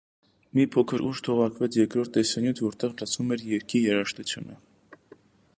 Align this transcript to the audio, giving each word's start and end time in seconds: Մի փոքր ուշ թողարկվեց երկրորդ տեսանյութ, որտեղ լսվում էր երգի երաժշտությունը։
Մի 0.59 0.63
փոքր 0.75 1.03
ուշ 1.09 1.21
թողարկվեց 1.27 1.77
երկրորդ 1.81 2.11
տեսանյութ, 2.17 2.63
որտեղ 2.69 2.97
լսվում 3.03 3.37
էր 3.37 3.47
երգի 3.53 3.85
երաժշտությունը։ 3.93 4.61